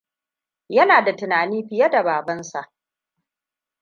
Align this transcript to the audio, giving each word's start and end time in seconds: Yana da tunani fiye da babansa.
Yana 0.69 1.01
da 1.05 1.15
tunani 1.15 1.67
fiye 1.67 1.89
da 1.89 2.03
babansa. 2.03 2.71